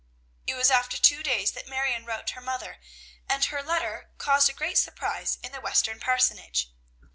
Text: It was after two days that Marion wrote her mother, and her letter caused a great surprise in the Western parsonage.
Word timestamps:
It 0.47 0.55
was 0.55 0.71
after 0.71 0.97
two 0.97 1.21
days 1.21 1.51
that 1.51 1.67
Marion 1.67 2.05
wrote 2.05 2.31
her 2.31 2.41
mother, 2.41 2.79
and 3.29 3.45
her 3.45 3.61
letter 3.61 4.09
caused 4.17 4.49
a 4.49 4.53
great 4.53 4.79
surprise 4.79 5.37
in 5.43 5.51
the 5.51 5.61
Western 5.61 5.99
parsonage. 5.99 6.71